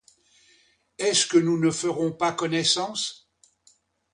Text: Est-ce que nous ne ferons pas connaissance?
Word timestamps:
Est-ce 0.97 1.27
que 1.27 1.37
nous 1.37 1.59
ne 1.59 1.69
ferons 1.69 2.11
pas 2.11 2.31
connaissance? 2.31 3.29